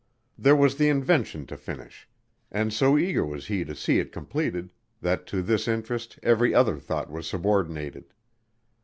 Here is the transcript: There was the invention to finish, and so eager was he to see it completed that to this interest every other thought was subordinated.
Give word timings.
There 0.35 0.55
was 0.55 0.77
the 0.77 0.89
invention 0.89 1.45
to 1.45 1.55
finish, 1.55 2.09
and 2.51 2.73
so 2.73 2.97
eager 2.97 3.23
was 3.23 3.45
he 3.45 3.63
to 3.63 3.75
see 3.75 3.99
it 3.99 4.11
completed 4.11 4.71
that 4.99 5.27
to 5.27 5.43
this 5.43 5.67
interest 5.67 6.17
every 6.23 6.55
other 6.55 6.79
thought 6.79 7.11
was 7.11 7.27
subordinated. 7.29 8.11